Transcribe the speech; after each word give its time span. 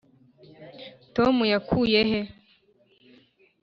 tom 1.15 1.35
yakuye 1.51 2.01
he 2.09 2.19